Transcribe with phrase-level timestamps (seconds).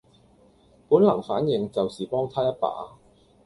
[0.89, 2.95] 本能反應就是幫她一把